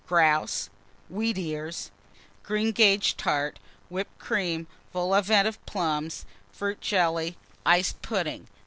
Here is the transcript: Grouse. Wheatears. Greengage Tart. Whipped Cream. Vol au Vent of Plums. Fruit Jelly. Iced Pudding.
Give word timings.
Grouse. 0.07 0.71
Wheatears. 1.13 1.91
Greengage 2.43 3.15
Tart. 3.17 3.59
Whipped 3.87 4.17
Cream. 4.17 4.65
Vol 4.93 5.13
au 5.13 5.21
Vent 5.21 5.47
of 5.47 5.63
Plums. 5.67 6.25
Fruit 6.51 6.81
Jelly. 6.81 7.37
Iced 7.67 8.01
Pudding. 8.01 8.47